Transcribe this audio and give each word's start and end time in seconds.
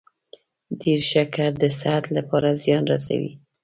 ډیر 0.81 0.99
شکر 1.11 1.49
د 1.61 1.63
صحت 1.79 2.05
لپاره 2.17 2.49
زیان 2.63 2.83
رسوي. 2.93 3.31